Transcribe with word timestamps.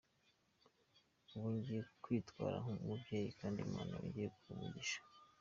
Ubu 1.35 1.47
ngiye 1.55 1.81
kwitwa 2.03 2.47
umubyeyi 2.81 3.29
kandi 3.39 3.57
Imana 3.67 3.91
yongeye 3.97 4.27
kumpa 4.33 4.51
umugisha. 4.55 4.99